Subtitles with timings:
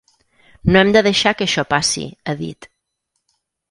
[0.75, 2.73] No hem de deixar que això passi, ha dit.